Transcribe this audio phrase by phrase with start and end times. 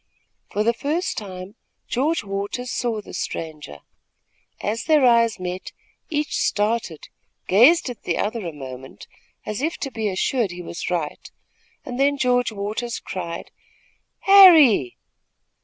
[0.49, 1.53] For the first time,
[1.87, 3.81] George Waters saw the stranger.
[4.59, 5.73] As their eyes met,
[6.09, 7.09] each started,
[7.47, 9.05] gazed at the other a moment,
[9.45, 11.29] as if to be assured he was right,
[11.85, 13.51] and then George Waters cried:
[14.21, 14.97] "Harry!"